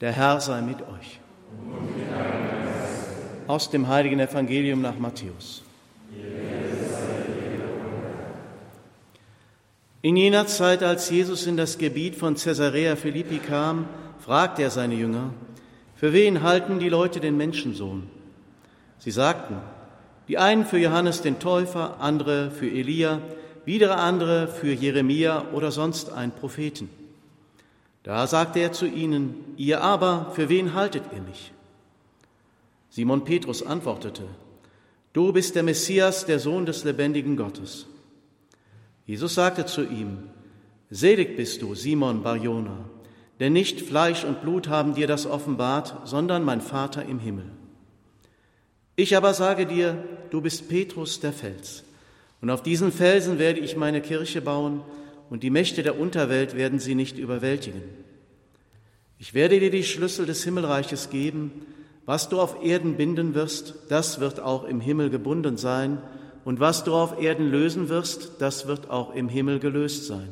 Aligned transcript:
Der 0.00 0.12
Herr 0.12 0.40
sei 0.40 0.60
mit 0.60 0.82
euch. 0.82 1.20
Aus 3.46 3.70
dem 3.70 3.88
heiligen 3.88 4.20
Evangelium 4.20 4.82
nach 4.82 4.98
Matthäus. 4.98 5.62
In 10.02 10.16
jener 10.16 10.46
Zeit, 10.46 10.82
als 10.82 11.08
Jesus 11.08 11.46
in 11.46 11.56
das 11.56 11.78
Gebiet 11.78 12.14
von 12.14 12.34
Caesarea 12.34 12.94
Philippi 12.94 13.38
kam, 13.38 13.88
fragte 14.20 14.62
er 14.62 14.70
seine 14.70 14.94
Jünger, 14.94 15.32
für 15.94 16.12
wen 16.12 16.42
halten 16.42 16.78
die 16.78 16.90
Leute 16.90 17.18
den 17.18 17.38
Menschensohn? 17.38 18.10
Sie 18.98 19.10
sagten, 19.10 19.56
die 20.28 20.36
einen 20.36 20.66
für 20.66 20.78
Johannes 20.78 21.22
den 21.22 21.38
Täufer, 21.38 22.00
andere 22.00 22.50
für 22.50 22.68
Elia, 22.68 23.20
wieder 23.64 23.96
andere 23.98 24.46
für 24.46 24.72
Jeremia 24.72 25.46
oder 25.52 25.70
sonst 25.70 26.12
einen 26.12 26.32
Propheten. 26.32 26.90
Da 28.06 28.28
sagte 28.28 28.60
er 28.60 28.70
zu 28.70 28.86
ihnen, 28.86 29.34
ihr 29.56 29.82
aber, 29.82 30.30
für 30.36 30.48
wen 30.48 30.74
haltet 30.74 31.02
ihr 31.12 31.20
mich? 31.20 31.50
Simon 32.88 33.24
Petrus 33.24 33.64
antwortete, 33.64 34.22
du 35.12 35.32
bist 35.32 35.56
der 35.56 35.64
Messias, 35.64 36.24
der 36.24 36.38
Sohn 36.38 36.66
des 36.66 36.84
lebendigen 36.84 37.36
Gottes. 37.36 37.86
Jesus 39.06 39.34
sagte 39.34 39.66
zu 39.66 39.82
ihm, 39.82 40.18
selig 40.88 41.36
bist 41.36 41.62
du, 41.62 41.74
Simon 41.74 42.22
Barjona, 42.22 42.88
denn 43.40 43.52
nicht 43.52 43.80
Fleisch 43.80 44.22
und 44.22 44.40
Blut 44.40 44.68
haben 44.68 44.94
dir 44.94 45.08
das 45.08 45.26
offenbart, 45.26 46.06
sondern 46.06 46.44
mein 46.44 46.60
Vater 46.60 47.04
im 47.04 47.18
Himmel. 47.18 47.50
Ich 48.94 49.16
aber 49.16 49.34
sage 49.34 49.66
dir, 49.66 50.04
du 50.30 50.40
bist 50.40 50.68
Petrus 50.68 51.18
der 51.18 51.32
Fels, 51.32 51.82
und 52.40 52.50
auf 52.50 52.62
diesen 52.62 52.92
Felsen 52.92 53.40
werde 53.40 53.58
ich 53.58 53.76
meine 53.76 54.00
Kirche 54.00 54.42
bauen, 54.42 54.82
und 55.30 55.42
die 55.42 55.50
Mächte 55.50 55.82
der 55.82 55.98
Unterwelt 55.98 56.56
werden 56.56 56.78
sie 56.78 56.94
nicht 56.94 57.18
überwältigen. 57.18 57.82
Ich 59.18 59.34
werde 59.34 59.58
dir 59.60 59.70
die 59.70 59.84
Schlüssel 59.84 60.26
des 60.26 60.44
Himmelreiches 60.44 61.10
geben, 61.10 61.52
was 62.04 62.28
du 62.28 62.40
auf 62.40 62.62
Erden 62.62 62.96
binden 62.96 63.34
wirst, 63.34 63.74
das 63.88 64.20
wird 64.20 64.40
auch 64.40 64.64
im 64.64 64.80
Himmel 64.80 65.10
gebunden 65.10 65.56
sein, 65.56 65.98
und 66.44 66.60
was 66.60 66.84
du 66.84 66.94
auf 66.94 67.20
Erden 67.20 67.50
lösen 67.50 67.88
wirst, 67.88 68.40
das 68.40 68.68
wird 68.68 68.88
auch 68.88 69.12
im 69.14 69.28
Himmel 69.28 69.58
gelöst 69.58 70.06
sein. 70.06 70.28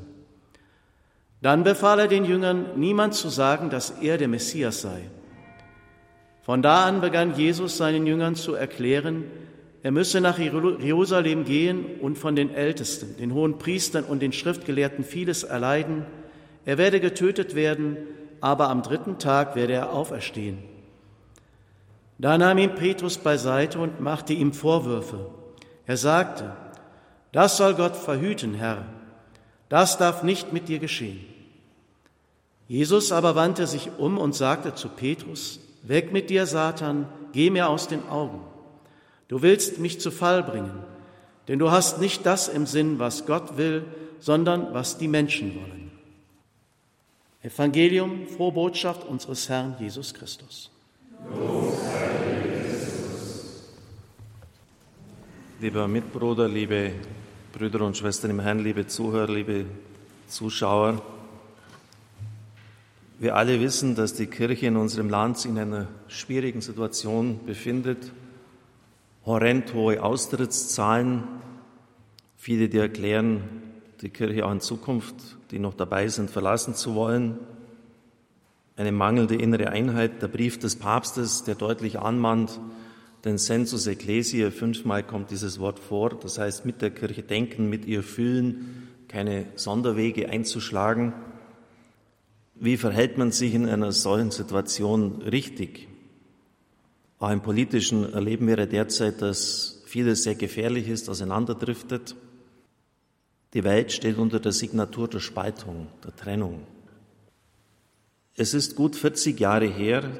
Dann 1.42 1.64
befahl 1.64 1.98
er 1.98 2.08
den 2.08 2.24
Jüngern, 2.24 2.66
niemand 2.76 3.14
zu 3.14 3.28
sagen, 3.28 3.69
dass 3.69 3.91
er 4.00 4.16
der 4.16 4.28
Messias 4.28 4.80
sei. 4.80 5.10
Von 6.42 6.62
da 6.62 6.84
an 6.84 7.00
begann 7.00 7.36
Jesus 7.36 7.76
seinen 7.76 8.06
Jüngern 8.06 8.36
zu 8.36 8.54
erklären, 8.54 9.24
er 9.84 9.90
müsse 9.90 10.22
nach 10.22 10.38
Jerusalem 10.38 11.44
gehen 11.44 12.00
und 12.00 12.16
von 12.16 12.34
den 12.34 12.54
Ältesten, 12.54 13.18
den 13.18 13.34
hohen 13.34 13.58
Priestern 13.58 14.04
und 14.04 14.22
den 14.22 14.32
Schriftgelehrten 14.32 15.04
vieles 15.04 15.42
erleiden. 15.42 16.06
Er 16.64 16.78
werde 16.78 17.00
getötet 17.00 17.54
werden, 17.54 17.98
aber 18.41 18.70
am 18.70 18.80
dritten 18.80 19.18
Tag 19.18 19.56
werde 19.56 19.74
er 19.74 19.92
auferstehen. 19.92 20.56
Da 22.16 22.38
nahm 22.38 22.56
ihn 22.56 22.74
Petrus 22.74 23.18
beiseite 23.18 23.78
und 23.78 24.00
machte 24.00 24.32
ihm 24.32 24.54
Vorwürfe. 24.54 25.26
Er 25.84 25.98
sagte, 25.98 26.56
das 27.32 27.58
soll 27.58 27.74
Gott 27.74 27.94
verhüten, 27.94 28.54
Herr, 28.54 28.86
das 29.69 29.98
darf 29.98 30.22
nicht 30.22 30.50
mit 30.50 30.69
dir 30.69 30.78
geschehen. 30.78 31.26
Jesus 32.69 33.12
aber 33.12 33.34
wandte 33.34 33.66
sich 33.66 33.91
um 33.98 34.16
und 34.16 34.34
sagte 34.34 34.74
zu 34.74 34.88
Petrus, 34.88 35.60
Weg 35.82 36.10
mit 36.10 36.30
dir, 36.30 36.46
Satan, 36.46 37.06
geh 37.34 37.50
mir 37.50 37.69
aus 37.69 37.86
den 37.86 38.08
Augen. 38.08 38.41
Du 39.28 39.41
willst 39.41 39.78
mich 39.78 40.00
zu 40.00 40.11
Fall 40.11 40.42
bringen, 40.42 40.83
denn 41.48 41.58
du 41.58 41.70
hast 41.70 41.98
nicht 42.00 42.27
das 42.27 42.48
im 42.48 42.67
Sinn, 42.67 42.98
was 42.98 43.27
Gott 43.27 43.56
will, 43.56 43.84
sondern 44.20 44.75
was 44.75 44.98
die 44.98 45.08
Menschen 45.08 45.55
wollen. 45.55 45.91
Evangelium, 47.42 48.27
frohe 48.27 48.53
Botschaft 48.53 49.05
unseres 49.05 49.48
Herrn 49.48 49.77
Jesus 49.78 50.14
Christus. 50.14 50.70
Lieber 55.61 55.88
Mitbruder, 55.88 56.48
liebe 56.48 56.92
Brüder 57.53 57.82
und 57.82 57.97
Schwestern 57.97 58.31
im 58.31 58.41
Herrn, 58.41 58.59
liebe 58.59 58.87
Zuhörer, 58.87 59.32
liebe 59.32 59.65
Zuschauer, 60.27 61.00
wir 63.19 63.37
alle 63.37 63.60
wissen, 63.60 63.94
dass 63.94 64.12
die 64.12 64.27
Kirche 64.27 64.66
in 64.66 64.77
unserem 64.77 65.09
Land 65.09 65.38
sich 65.38 65.50
in 65.50 65.59
einer 65.59 65.87
schwierigen 66.09 66.60
Situation 66.60 67.41
befindet 67.47 68.10
horrend 69.26 69.72
hohe 69.74 70.02
Austrittszahlen. 70.02 71.24
Viele, 72.36 72.68
die 72.68 72.78
erklären, 72.78 73.42
die 74.00 74.10
Kirche 74.10 74.44
auch 74.44 74.52
in 74.52 74.60
Zukunft, 74.60 75.14
die 75.50 75.58
noch 75.58 75.74
dabei 75.74 76.08
sind, 76.08 76.30
verlassen 76.30 76.74
zu 76.74 76.94
wollen. 76.94 77.38
Eine 78.76 78.92
mangelnde 78.92 79.36
innere 79.36 79.70
Einheit. 79.70 80.20
Der 80.20 80.28
Brief 80.28 80.58
des 80.58 80.76
Papstes, 80.76 81.44
der 81.44 81.54
deutlich 81.54 81.98
anmahnt, 81.98 82.60
den 83.24 83.38
Sensus 83.38 83.86
Ecclesiae, 83.86 84.50
fünfmal 84.50 85.02
kommt 85.02 85.30
dieses 85.30 85.58
Wort 85.58 85.78
vor, 85.78 86.10
das 86.10 86.38
heißt 86.38 86.66
mit 86.66 86.82
der 86.82 86.91
Kirche 86.91 87.22
denken, 87.22 87.70
mit 87.70 87.86
ihr 87.86 88.02
fühlen, 88.02 88.88
keine 89.08 89.46
Sonderwege 89.54 90.28
einzuschlagen. 90.28 91.14
Wie 92.54 92.76
verhält 92.76 93.16
man 93.16 93.32
sich 93.32 93.54
in 93.54 93.66
einer 93.66 93.92
solchen 93.92 94.30
Situation 94.30 95.22
richtig? 95.22 95.88
Auch 97.24 97.30
im 97.30 97.40
Politischen 97.40 98.12
erleben 98.12 98.46
wir 98.48 98.66
derzeit, 98.66 99.22
dass 99.22 99.82
vieles 99.86 100.24
sehr 100.24 100.34
gefährlich 100.34 100.90
ist, 100.90 101.08
auseinanderdriftet. 101.08 102.16
Die 103.54 103.64
Welt 103.64 103.92
steht 103.92 104.18
unter 104.18 104.40
der 104.40 104.52
Signatur 104.52 105.08
der 105.08 105.20
Spaltung, 105.20 105.86
der 106.04 106.14
Trennung. 106.14 106.66
Es 108.36 108.52
ist 108.52 108.76
gut 108.76 108.94
40 108.94 109.40
Jahre 109.40 109.64
her, 109.64 110.10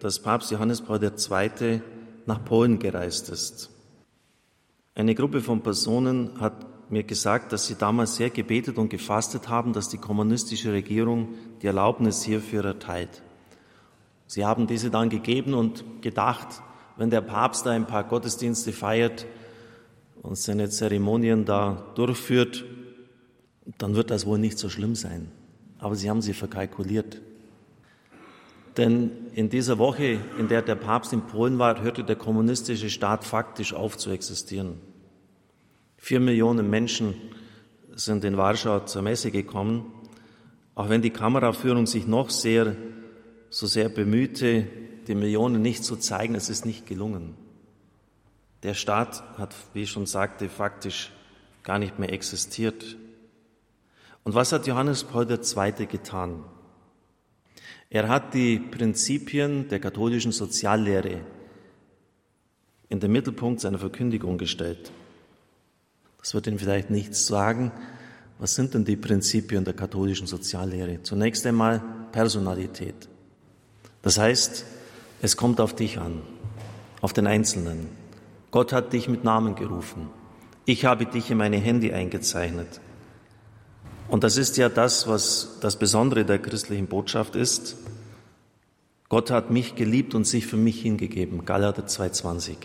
dass 0.00 0.20
Papst 0.20 0.52
Johannes 0.52 0.80
Paul 0.80 1.04
II. 1.04 1.82
nach 2.24 2.42
Polen 2.46 2.78
gereist 2.78 3.28
ist. 3.28 3.68
Eine 4.94 5.14
Gruppe 5.14 5.42
von 5.42 5.62
Personen 5.62 6.40
hat 6.40 6.90
mir 6.90 7.02
gesagt, 7.02 7.52
dass 7.52 7.66
sie 7.66 7.74
damals 7.74 8.16
sehr 8.16 8.30
gebetet 8.30 8.78
und 8.78 8.88
gefastet 8.88 9.50
haben, 9.50 9.74
dass 9.74 9.90
die 9.90 9.98
kommunistische 9.98 10.72
Regierung 10.72 11.34
die 11.60 11.66
Erlaubnis 11.66 12.24
hierfür 12.24 12.64
erteilt. 12.64 13.22
Sie 14.26 14.44
haben 14.44 14.66
diese 14.66 14.90
dann 14.90 15.10
gegeben 15.10 15.54
und 15.54 16.02
gedacht, 16.02 16.62
wenn 16.96 17.10
der 17.10 17.20
Papst 17.20 17.66
da 17.66 17.70
ein 17.70 17.86
paar 17.86 18.04
Gottesdienste 18.04 18.72
feiert 18.72 19.26
und 20.22 20.38
seine 20.38 20.68
Zeremonien 20.70 21.44
da 21.44 21.92
durchführt, 21.94 22.64
dann 23.78 23.94
wird 23.94 24.10
das 24.10 24.26
wohl 24.26 24.38
nicht 24.38 24.58
so 24.58 24.68
schlimm 24.68 24.94
sein. 24.94 25.30
Aber 25.78 25.94
sie 25.94 26.08
haben 26.08 26.22
sie 26.22 26.32
verkalkuliert. 26.32 27.20
Denn 28.76 29.10
in 29.34 29.50
dieser 29.50 29.78
Woche, 29.78 30.18
in 30.38 30.48
der 30.48 30.62
der 30.62 30.74
Papst 30.74 31.12
in 31.12 31.22
Polen 31.22 31.58
war, 31.58 31.80
hörte 31.82 32.02
der 32.02 32.16
kommunistische 32.16 32.90
Staat 32.90 33.24
faktisch 33.24 33.72
auf 33.72 33.96
zu 33.96 34.10
existieren. 34.10 34.80
Vier 35.96 36.20
Millionen 36.20 36.68
Menschen 36.68 37.14
sind 37.94 38.24
in 38.24 38.36
Warschau 38.36 38.80
zur 38.80 39.02
Messe 39.02 39.30
gekommen, 39.30 39.92
auch 40.74 40.88
wenn 40.88 41.02
die 41.02 41.10
Kameraführung 41.10 41.86
sich 41.86 42.06
noch 42.06 42.30
sehr 42.30 42.74
so 43.54 43.68
sehr 43.68 43.88
bemühte, 43.88 44.66
die 45.06 45.14
Millionen 45.14 45.62
nicht 45.62 45.84
zu 45.84 45.94
zeigen, 45.94 46.34
es 46.34 46.50
ist 46.50 46.66
nicht 46.66 46.86
gelungen. 46.86 47.36
Der 48.64 48.74
Staat 48.74 49.22
hat, 49.38 49.54
wie 49.74 49.82
ich 49.82 49.90
schon 49.90 50.06
sagte, 50.06 50.48
faktisch 50.48 51.12
gar 51.62 51.78
nicht 51.78 52.00
mehr 52.00 52.12
existiert. 52.12 52.96
Und 54.24 54.34
was 54.34 54.50
hat 54.50 54.66
Johannes 54.66 55.04
Paul 55.04 55.30
II. 55.30 55.86
getan? 55.86 56.42
Er 57.90 58.08
hat 58.08 58.34
die 58.34 58.58
Prinzipien 58.58 59.68
der 59.68 59.78
katholischen 59.78 60.32
Soziallehre 60.32 61.20
in 62.88 62.98
den 62.98 63.12
Mittelpunkt 63.12 63.60
seiner 63.60 63.78
Verkündigung 63.78 64.36
gestellt. 64.36 64.90
Das 66.18 66.34
wird 66.34 66.48
Ihnen 66.48 66.58
vielleicht 66.58 66.90
nichts 66.90 67.28
sagen. 67.28 67.70
Was 68.40 68.56
sind 68.56 68.74
denn 68.74 68.84
die 68.84 68.96
Prinzipien 68.96 69.64
der 69.64 69.74
katholischen 69.74 70.26
Soziallehre? 70.26 71.04
Zunächst 71.04 71.46
einmal 71.46 71.80
Personalität. 72.10 73.08
Das 74.04 74.18
heißt, 74.18 74.64
es 75.22 75.36
kommt 75.36 75.60
auf 75.60 75.74
dich 75.74 75.98
an, 75.98 76.20
auf 77.00 77.12
den 77.12 77.26
Einzelnen. 77.26 77.88
Gott 78.50 78.72
hat 78.72 78.92
dich 78.92 79.08
mit 79.08 79.24
Namen 79.24 79.56
gerufen. 79.56 80.10
Ich 80.66 80.84
habe 80.84 81.06
dich 81.06 81.30
in 81.30 81.38
meine 81.38 81.56
Hände 81.56 81.94
eingezeichnet. 81.94 82.80
Und 84.08 84.22
das 84.22 84.36
ist 84.36 84.58
ja 84.58 84.68
das, 84.68 85.08
was 85.08 85.58
das 85.60 85.78
Besondere 85.78 86.24
der 86.24 86.38
christlichen 86.38 86.86
Botschaft 86.86 87.34
ist. 87.34 87.76
Gott 89.08 89.30
hat 89.30 89.50
mich 89.50 89.74
geliebt 89.74 90.14
und 90.14 90.26
sich 90.26 90.46
für 90.46 90.56
mich 90.56 90.82
hingegeben. 90.82 91.44
Galater 91.44 91.84
2,20. 91.86 92.56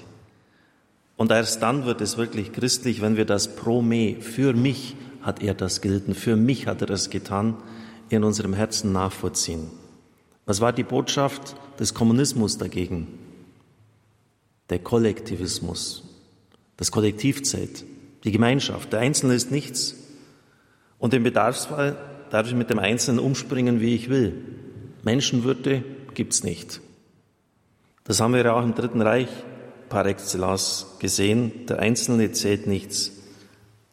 Und 1.15 1.31
erst 1.31 1.61
dann 1.61 1.85
wird 1.85 2.01
es 2.01 2.17
wirklich 2.17 2.53
christlich, 2.53 3.01
wenn 3.01 3.17
wir 3.17 3.25
das 3.25 3.55
pro 3.55 3.81
me, 3.81 4.17
für 4.21 4.53
mich 4.53 4.95
hat 5.21 5.41
er 5.41 5.53
das 5.53 5.81
gelten, 5.81 6.15
für 6.15 6.35
mich 6.35 6.67
hat 6.67 6.81
er 6.81 6.87
das 6.87 7.09
getan, 7.09 7.55
in 8.09 8.23
unserem 8.23 8.53
Herzen 8.53 8.91
nachvollziehen. 8.93 9.69
Was 10.49 10.61
war 10.61 10.73
die 10.73 10.81
Botschaft 10.81 11.55
des 11.79 11.93
Kommunismus 11.93 12.57
dagegen? 12.57 13.19
Der 14.71 14.79
Kollektivismus, 14.79 16.03
das 16.75 16.89
Kollektivzelt, 16.89 17.85
die 18.23 18.31
Gemeinschaft. 18.31 18.91
Der 18.91 19.01
Einzelne 19.01 19.35
ist 19.35 19.51
nichts. 19.51 19.95
Und 20.97 21.13
im 21.13 21.21
Bedarfsfall 21.21 21.97
darf 22.31 22.47
ich 22.47 22.55
mit 22.55 22.71
dem 22.71 22.79
Einzelnen 22.79 23.19
umspringen, 23.19 23.79
wie 23.79 23.93
ich 23.93 24.09
will. 24.09 24.43
Menschenwürde 25.03 25.83
gibt's 26.15 26.43
nicht. 26.43 26.81
Das 28.03 28.19
haben 28.19 28.33
wir 28.33 28.43
ja 28.43 28.55
auch 28.55 28.63
im 28.63 28.73
Dritten 28.73 29.03
Reich 29.03 29.29
par 29.87 30.07
excellence 30.07 30.87
gesehen. 30.97 31.67
Der 31.67 31.77
Einzelne 31.77 32.31
zählt 32.31 32.65
nichts. 32.65 33.11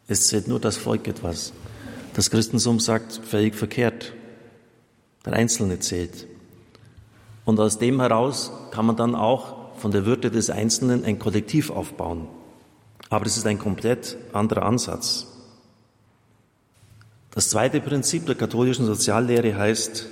Es 0.09 0.29
zählt 0.29 0.49
nur 0.49 0.59
das 0.59 0.79
Volk 0.79 1.07
etwas. 1.07 1.53
Das 2.15 2.31
Christentum 2.31 2.81
sagt 2.81 3.13
völlig 3.13 3.55
verkehrt. 3.55 4.15
Der 5.27 5.35
Einzelne 5.35 5.81
zählt. 5.81 6.27
Und 7.47 7.59
aus 7.61 7.79
dem 7.79 8.01
heraus 8.01 8.53
kann 8.73 8.85
man 8.85 8.97
dann 8.97 9.15
auch 9.15 9.77
von 9.77 9.93
der 9.93 10.05
Würde 10.05 10.31
des 10.31 10.51
Einzelnen 10.51 11.05
ein 11.05 11.19
Kollektiv 11.19 11.71
aufbauen. 11.71 12.29
Aber 13.09 13.25
es 13.25 13.37
ist 13.37 13.47
ein 13.47 13.59
komplett 13.59 14.19
anderer 14.33 14.65
Ansatz. 14.65 15.29
Das 17.31 17.49
zweite 17.49 17.81
Prinzip 17.81 18.27
der 18.27 18.35
katholischen 18.35 18.85
Soziallehre 18.85 19.57
heißt 19.57 20.07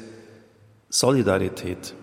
Solidarität. 0.91 1.95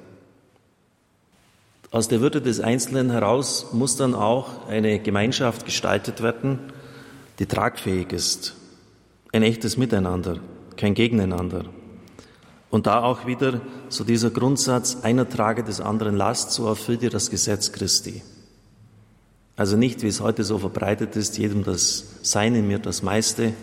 Aus 1.91 2.07
der 2.07 2.19
Würde 2.21 2.41
des 2.41 2.59
Einzelnen 2.59 3.11
heraus 3.11 3.67
muss 3.71 3.95
dann 3.95 4.13
auch 4.13 4.67
eine 4.67 4.99
Gemeinschaft 4.99 5.65
gestaltet 5.65 6.21
werden, 6.21 6.59
die 7.39 7.45
tragfähig 7.45 8.11
ist. 8.11 8.55
Ein 9.31 9.43
echtes 9.43 9.77
Miteinander, 9.77 10.39
kein 10.75 10.93
Gegeneinander. 10.93 11.65
Und 12.71 12.87
da 12.87 13.03
auch 13.03 13.27
wieder 13.27 13.61
so 13.89 14.05
dieser 14.05 14.31
Grundsatz, 14.31 14.99
einer 15.03 15.27
trage 15.27 15.63
des 15.63 15.81
anderen 15.81 16.15
Last, 16.15 16.51
so 16.51 16.65
erfüllt 16.65 17.03
ihr 17.03 17.09
das 17.09 17.29
Gesetz 17.29 17.73
Christi. 17.73 18.23
Also 19.57 19.75
nicht, 19.75 20.01
wie 20.01 20.07
es 20.07 20.21
heute 20.21 20.45
so 20.45 20.57
verbreitet 20.57 21.17
ist, 21.17 21.37
jedem 21.37 21.63
das 21.65 22.05
Seine, 22.23 22.61
mir 22.61 22.79
das 22.79 23.03
meiste, 23.03 23.53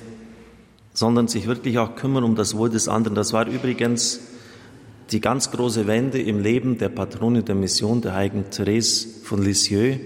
sondern 0.93 1.27
sich 1.27 1.47
wirklich 1.47 1.79
auch 1.79 1.97
kümmern 1.97 2.23
um 2.23 2.37
das 2.37 2.57
Wohl 2.57 2.69
des 2.69 2.87
anderen. 2.87 3.15
Das 3.15 3.33
war 3.33 3.47
übrigens 3.47 4.21
die 5.11 5.23
ganz 5.23 5.51
große 5.51 5.87
Wende 5.87 6.21
im 6.21 6.41
Leben 6.41 6.77
der 6.77 6.91
Patronin 6.91 7.47
der 7.47 7.55
Mission, 7.55 8.03
der 8.03 8.15
heiligen 8.15 8.51
Therese 8.51 9.09
von 9.25 9.43
Lisieux. 9.43 9.99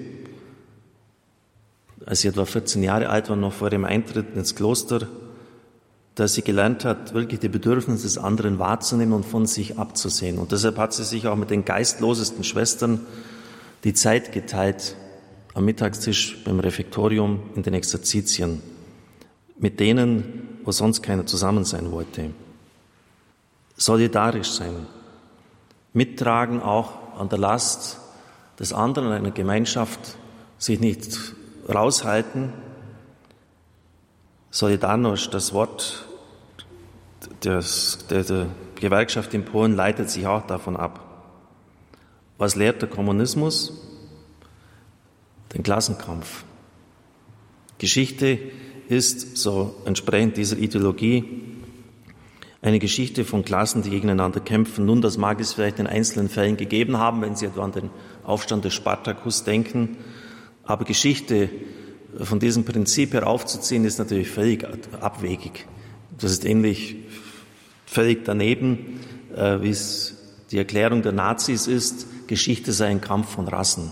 Als 2.07 2.21
sie 2.21 2.29
etwa 2.29 2.45
14 2.45 2.85
Jahre 2.85 3.09
alt 3.09 3.29
war, 3.29 3.37
noch 3.37 3.53
vor 3.53 3.69
dem 3.69 3.85
Eintritt 3.85 4.37
ins 4.37 4.55
Kloster, 4.55 5.09
dass 6.15 6.35
sie 6.35 6.43
gelernt 6.43 6.85
hat, 6.85 7.15
wirklich 7.15 7.41
die 7.41 7.49
Bedürfnisse 7.49 8.03
des 8.05 8.19
anderen 8.19 8.59
wahrzunehmen 8.59 9.15
und 9.15 9.25
von 9.25 9.47
sich 9.47 9.79
abzusehen. 9.79 10.39
Und 10.39 10.53
deshalb 10.53 10.77
hat 10.77 10.93
sie 10.93 11.05
sich 11.05 11.27
auch 11.27 11.37
mit 11.37 11.51
den 11.51 11.65
geistlosesten 11.65 12.45
Schwestern 12.45 13.01
die 13.85 13.95
Zeit 13.95 14.33
geteilt 14.33 14.97
am 15.55 15.65
Mittagstisch 15.65 16.43
beim 16.45 16.61
Refektorium 16.61 17.41
in 17.55 17.63
den 17.63 17.75
Exerzitien, 17.75 18.63
mit 19.59 19.81
denen 19.81 20.53
wo 20.65 20.73
sonst 20.73 21.03
keiner 21.03 21.27
zusammen 21.27 21.65
sein 21.65 21.91
wollte. 21.91 22.31
Solidarisch 23.77 24.51
sein, 24.51 24.87
mittragen 25.93 26.63
auch 26.63 27.19
an 27.19 27.29
der 27.29 27.39
Last 27.39 27.99
des 28.59 28.73
anderen 28.73 29.09
in 29.09 29.15
einer 29.15 29.31
Gemeinschaft, 29.31 30.17
sich 30.59 30.79
nicht 30.79 31.19
raushalten. 31.69 32.53
Solidarność, 34.53 35.31
das 35.31 35.55
Wort 35.55 36.05
des, 37.43 37.99
der, 38.11 38.23
der 38.23 38.47
Gewerkschaft 38.75 39.33
in 39.33 39.47
Polen 39.47 39.75
leitet 39.75 40.11
sich 40.11 40.27
auch 40.27 40.47
davon 40.47 40.77
ab. 40.77 41.01
Was 42.37 42.55
lehrt 42.55 42.83
der 42.83 42.91
Kommunismus? 42.91 43.73
Den 45.55 45.63
Klassenkampf. 45.63 46.45
Geschichte 47.79 48.39
ist, 48.89 49.39
so 49.39 49.75
entsprechend 49.87 50.37
dieser 50.37 50.59
Ideologie, 50.59 51.25
eine 52.61 52.79
Geschichte 52.79 53.25
von 53.25 53.47
Klassen, 53.47 53.83
die 53.83 53.91
gegeneinander 53.91 54.41
kämpfen. 54.41 54.85
Nun, 54.85 55.01
das 55.01 55.17
mag 55.17 55.41
es 55.41 55.55
vielleicht 55.55 55.79
in 55.79 55.87
einzelnen 55.87 56.29
Fällen 56.29 56.59
gegeben 56.59 56.99
haben, 56.99 57.23
wenn 57.23 57.37
Sie 57.37 57.47
etwa 57.47 57.65
an 57.65 57.73
den 57.73 57.91
Aufstand 58.23 58.67
des 58.67 58.75
Spartakus 58.75 59.45
denken. 59.45 59.97
Aber 60.63 60.85
Geschichte 60.85 61.49
von 62.19 62.39
diesem 62.39 62.65
Prinzip 62.65 63.13
heraufzuziehen, 63.15 63.85
ist 63.85 63.99
natürlich 63.99 64.31
völlig 64.31 64.67
abwegig. 65.01 65.67
Das 66.19 66.31
ist 66.31 66.45
ähnlich 66.45 66.97
völlig 67.87 68.25
daneben, 68.25 69.01
äh, 69.35 69.61
wie 69.61 69.71
es 69.71 70.17
die 70.51 70.59
Erklärung 70.59 71.03
der 71.03 71.13
Nazis 71.13 71.67
ist, 71.67 72.07
Geschichte 72.27 72.73
sei 72.73 72.87
ein 72.87 73.01
Kampf 73.01 73.31
von 73.31 73.49
Rassen. 73.49 73.91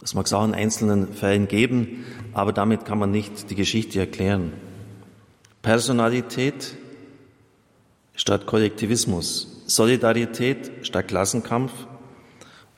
Das 0.00 0.14
mag 0.14 0.26
es 0.26 0.32
auch 0.32 0.44
in 0.44 0.54
einzelnen 0.54 1.12
Fällen 1.12 1.48
geben, 1.48 2.04
aber 2.32 2.52
damit 2.52 2.84
kann 2.84 2.98
man 2.98 3.10
nicht 3.10 3.50
die 3.50 3.54
Geschichte 3.54 3.98
erklären. 4.00 4.52
Personalität 5.62 6.74
statt 8.14 8.46
Kollektivismus, 8.46 9.62
Solidarität 9.66 10.70
statt 10.82 11.08
Klassenkampf 11.08 11.72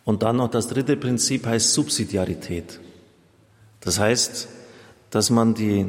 und 0.05 0.23
dann 0.23 0.37
noch 0.37 0.51
das 0.51 0.69
dritte 0.69 0.97
Prinzip 0.97 1.47
heißt 1.47 1.73
Subsidiarität. 1.75 2.81
Das 3.87 4.01
heißt, 4.01 4.49
dass 5.11 5.31
man 5.31 5.55
die, 5.55 5.87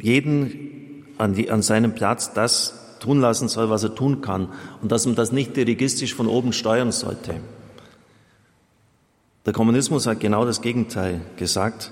jeden 0.00 1.04
an, 1.18 1.34
die, 1.34 1.50
an 1.50 1.60
seinem 1.60 1.92
Platz 1.96 2.32
das 2.32 2.98
tun 3.00 3.20
lassen 3.20 3.48
soll, 3.48 3.68
was 3.68 3.82
er 3.82 3.96
tun 3.96 4.20
kann 4.20 4.48
und 4.80 4.92
dass 4.92 5.04
man 5.04 5.16
das 5.16 5.32
nicht 5.32 5.56
dirigistisch 5.56 6.14
von 6.14 6.28
oben 6.28 6.52
steuern 6.52 6.92
sollte. 6.92 7.40
Der 9.44 9.52
Kommunismus 9.52 10.06
hat 10.06 10.20
genau 10.20 10.46
das 10.46 10.62
Gegenteil 10.62 11.20
gesagt. 11.36 11.90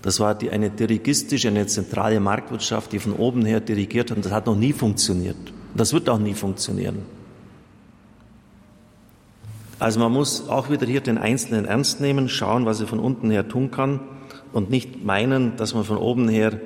Das 0.00 0.20
war 0.20 0.34
die, 0.34 0.48
eine 0.48 0.70
dirigistische, 0.70 1.48
eine 1.48 1.66
zentrale 1.66 2.18
Marktwirtschaft, 2.18 2.92
die 2.92 2.98
von 2.98 3.12
oben 3.12 3.44
her 3.44 3.60
dirigiert 3.60 4.10
hat. 4.10 4.16
Und 4.16 4.24
das 4.24 4.32
hat 4.32 4.46
noch 4.46 4.56
nie 4.56 4.72
funktioniert. 4.72 5.36
Das 5.74 5.92
wird 5.92 6.08
auch 6.08 6.18
nie 6.18 6.34
funktionieren. 6.34 7.02
Also 9.78 10.00
man 10.00 10.10
muss 10.10 10.48
auch 10.48 10.70
wieder 10.70 10.86
hier 10.86 11.02
den 11.02 11.18
Einzelnen 11.18 11.66
ernst 11.66 12.00
nehmen, 12.00 12.30
schauen, 12.30 12.64
was 12.64 12.80
er 12.80 12.86
von 12.86 13.00
unten 13.00 13.30
her 13.30 13.46
tun 13.46 13.70
kann 13.70 14.00
und 14.52 14.70
nicht 14.70 15.04
meinen, 15.04 15.56
dass 15.56 15.74
man 15.74 15.84
von 15.84 15.96
oben 15.96 16.28
her 16.28 16.60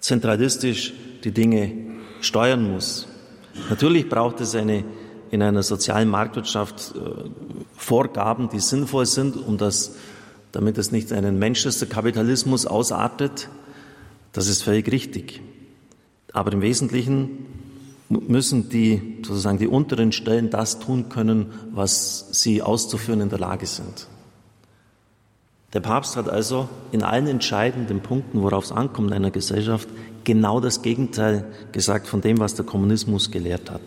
zentralistisch 0.00 0.92
die 1.24 1.32
Dinge 1.32 1.72
steuern 2.20 2.70
muss. 2.70 3.08
Natürlich 3.70 4.08
braucht 4.08 4.40
es 4.40 4.54
eine 4.54 4.84
in 5.30 5.42
einer 5.42 5.64
sozialen 5.64 6.08
Marktwirtschaft 6.08 6.94
äh, 6.94 7.28
Vorgaben, 7.76 8.48
die 8.50 8.60
sinnvoll 8.60 9.04
sind, 9.04 9.36
um 9.36 9.58
das, 9.58 9.96
damit 10.52 10.78
es 10.78 10.92
nicht 10.92 11.12
einen 11.12 11.40
Manchester-Kapitalismus 11.40 12.66
ausartet. 12.66 13.48
Das 14.32 14.46
ist 14.46 14.62
völlig 14.62 14.90
richtig. 14.92 15.42
Aber 16.32 16.52
im 16.52 16.62
Wesentlichen 16.62 17.46
müssen 18.08 18.68
die, 18.68 19.18
sozusagen 19.26 19.58
die 19.58 19.66
unteren 19.66 20.12
Stellen 20.12 20.50
das 20.50 20.78
tun 20.78 21.08
können, 21.08 21.46
was 21.72 22.28
sie 22.30 22.62
auszuführen 22.62 23.20
in 23.20 23.28
der 23.28 23.40
Lage 23.40 23.66
sind. 23.66 24.06
Der 25.74 25.80
Papst 25.80 26.16
hat 26.16 26.28
also 26.28 26.68
in 26.92 27.02
allen 27.02 27.26
entscheidenden 27.26 28.00
Punkten, 28.00 28.42
worauf 28.42 28.64
es 28.64 28.72
ankommt 28.72 29.08
in 29.08 29.14
einer 29.14 29.32
Gesellschaft, 29.32 29.88
genau 30.22 30.60
das 30.60 30.82
Gegenteil 30.82 31.44
gesagt 31.72 32.06
von 32.06 32.20
dem, 32.20 32.38
was 32.38 32.54
der 32.54 32.64
Kommunismus 32.64 33.32
gelehrt 33.32 33.70
hat. 33.70 33.82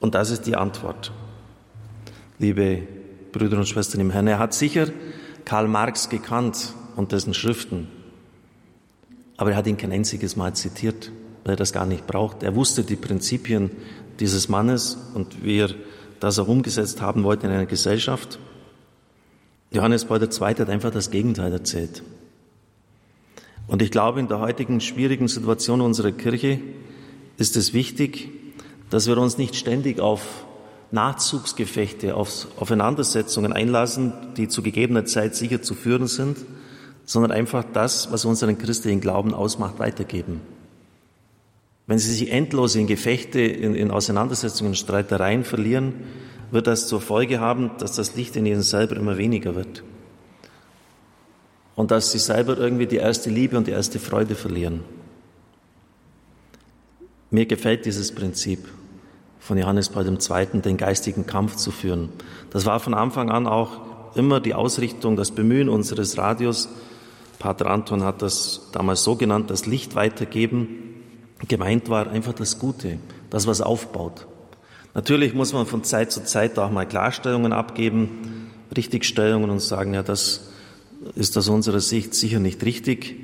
Und 0.00 0.14
das 0.14 0.30
ist 0.30 0.42
die 0.42 0.54
Antwort, 0.54 1.12
liebe 2.38 2.82
Brüder 3.32 3.56
und 3.56 3.68
Schwestern 3.68 4.00
im 4.02 4.10
Herrn. 4.10 4.26
Er 4.26 4.38
hat 4.38 4.52
sicher 4.52 4.88
Karl 5.46 5.66
Marx 5.66 6.10
gekannt 6.10 6.74
und 6.94 7.12
dessen 7.12 7.32
Schriften, 7.32 7.88
aber 9.38 9.52
er 9.52 9.56
hat 9.56 9.66
ihn 9.66 9.78
kein 9.78 9.92
einziges 9.92 10.36
Mal 10.36 10.52
zitiert, 10.54 11.10
weil 11.44 11.54
er 11.54 11.56
das 11.56 11.72
gar 11.72 11.86
nicht 11.86 12.06
braucht. 12.06 12.42
Er 12.42 12.54
wusste 12.54 12.84
die 12.84 12.96
Prinzipien 12.96 13.70
dieses 14.20 14.50
Mannes 14.50 14.98
und 15.14 15.42
wie 15.42 15.60
er 15.60 15.70
das 16.20 16.38
auch 16.38 16.48
umgesetzt 16.48 17.00
haben 17.00 17.24
wollte 17.24 17.46
in 17.46 17.52
einer 17.52 17.66
Gesellschaft. 17.66 18.38
Johannes 19.72 20.04
Paul 20.04 20.22
II. 20.22 20.28
hat 20.28 20.68
einfach 20.68 20.90
das 20.90 21.10
Gegenteil 21.10 21.52
erzählt. 21.52 22.02
Und 23.66 23.80
ich 23.80 23.90
glaube, 23.90 24.20
in 24.20 24.28
der 24.28 24.40
heutigen 24.40 24.80
schwierigen 24.80 25.28
Situation 25.28 25.80
unserer 25.80 26.12
Kirche 26.12 26.60
ist 27.38 27.56
es 27.56 27.72
wichtig, 27.72 28.28
dass 28.90 29.06
wir 29.06 29.16
uns 29.16 29.38
nicht 29.38 29.56
ständig 29.56 30.00
auf 30.00 30.44
Nachzugsgefechte, 30.90 32.14
auf 32.14 32.48
Aufeinandersetzungen 32.58 33.52
einlassen, 33.54 34.12
die 34.36 34.48
zu 34.48 34.62
gegebener 34.62 35.06
Zeit 35.06 35.34
sicher 35.34 35.62
zu 35.62 35.74
führen 35.74 36.06
sind, 36.06 36.36
sondern 37.06 37.32
einfach 37.32 37.64
das, 37.72 38.12
was 38.12 38.26
unseren 38.26 38.58
christlichen 38.58 39.00
Glauben 39.00 39.32
ausmacht, 39.32 39.78
weitergeben. 39.78 40.42
Wenn 41.86 41.98
Sie 41.98 42.12
sich 42.12 42.30
endlos 42.30 42.76
in 42.76 42.86
Gefechte, 42.86 43.40
in, 43.40 43.74
in 43.74 43.90
Auseinandersetzungen, 43.90 44.72
in 44.72 44.76
Streitereien 44.76 45.44
verlieren, 45.44 45.94
wird 46.52 46.66
das 46.66 46.86
zur 46.86 47.00
Folge 47.00 47.40
haben, 47.40 47.70
dass 47.78 47.96
das 47.96 48.14
Licht 48.14 48.36
in 48.36 48.46
Ihnen 48.46 48.62
selber 48.62 48.94
immer 48.96 49.16
weniger 49.16 49.54
wird. 49.54 49.82
Und 51.74 51.90
dass 51.90 52.12
Sie 52.12 52.18
selber 52.18 52.58
irgendwie 52.58 52.86
die 52.86 52.96
erste 52.96 53.30
Liebe 53.30 53.56
und 53.56 53.66
die 53.66 53.72
erste 53.72 53.98
Freude 53.98 54.34
verlieren. 54.34 54.84
Mir 57.30 57.46
gefällt 57.46 57.86
dieses 57.86 58.14
Prinzip 58.14 58.68
von 59.40 59.56
Johannes 59.56 59.88
Paul 59.88 60.06
II., 60.06 60.60
den 60.60 60.76
geistigen 60.76 61.26
Kampf 61.26 61.56
zu 61.56 61.70
führen. 61.70 62.10
Das 62.50 62.66
war 62.66 62.78
von 62.78 62.92
Anfang 62.92 63.30
an 63.30 63.46
auch 63.46 63.80
immer 64.14 64.38
die 64.38 64.52
Ausrichtung, 64.52 65.16
das 65.16 65.30
Bemühen 65.30 65.70
unseres 65.70 66.18
Radios. 66.18 66.68
Pater 67.38 67.68
Anton 67.70 68.04
hat 68.04 68.20
das 68.20 68.68
damals 68.72 69.02
so 69.02 69.16
genannt, 69.16 69.50
das 69.50 69.64
Licht 69.64 69.94
weitergeben. 69.94 70.66
Gemeint 71.48 71.88
war 71.88 72.10
einfach 72.10 72.34
das 72.34 72.58
Gute, 72.58 72.98
das, 73.30 73.46
was 73.46 73.62
aufbaut. 73.62 74.26
Natürlich 74.94 75.32
muss 75.34 75.52
man 75.52 75.66
von 75.66 75.84
Zeit 75.84 76.12
zu 76.12 76.22
Zeit 76.24 76.58
auch 76.58 76.70
mal 76.70 76.86
Klarstellungen 76.86 77.52
abgeben, 77.52 78.50
Richtigstellungen 78.76 79.50
und 79.50 79.60
sagen, 79.60 79.94
ja, 79.94 80.02
das 80.02 80.48
ist 81.14 81.36
aus 81.36 81.48
unserer 81.48 81.80
Sicht 81.80 82.14
sicher 82.14 82.38
nicht 82.38 82.62
richtig. 82.64 83.16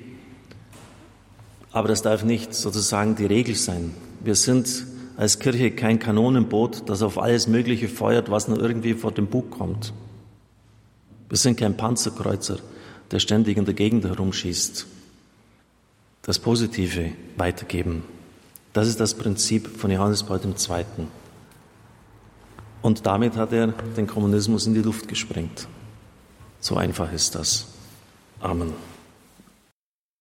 Aber 1.70 1.88
das 1.88 2.02
darf 2.02 2.24
nicht 2.24 2.54
sozusagen 2.54 3.16
die 3.16 3.26
Regel 3.26 3.54
sein. 3.54 3.94
Wir 4.24 4.34
sind 4.34 4.86
als 5.16 5.38
Kirche 5.38 5.70
kein 5.70 5.98
Kanonenboot, 5.98 6.88
das 6.88 7.02
auf 7.02 7.18
alles 7.18 7.46
Mögliche 7.46 7.88
feuert, 7.88 8.30
was 8.30 8.48
nur 8.48 8.60
irgendwie 8.60 8.94
vor 8.94 9.12
dem 9.12 9.26
Bug 9.26 9.50
kommt. 9.50 9.92
Wir 11.28 11.36
sind 11.36 11.58
kein 11.58 11.76
Panzerkreuzer, 11.76 12.58
der 13.10 13.18
ständig 13.18 13.58
in 13.58 13.64
der 13.64 13.74
Gegend 13.74 14.04
herumschießt. 14.04 14.86
Das 16.22 16.38
Positive 16.38 17.12
weitergeben. 17.36 18.04
Das 18.72 18.88
ist 18.88 19.00
das 19.00 19.14
Prinzip 19.14 19.68
von 19.76 19.90
Johannes 19.90 20.22
Paul 20.22 20.40
II. 20.44 20.84
Und 22.82 23.06
damit 23.06 23.36
hat 23.36 23.52
er 23.52 23.68
den 23.68 24.06
Kommunismus 24.06 24.66
in 24.66 24.74
die 24.74 24.82
Luft 24.82 25.08
gesprengt. 25.08 25.66
So 26.60 26.76
einfach 26.76 27.12
ist 27.12 27.34
das. 27.34 27.66
Amen. 28.40 28.72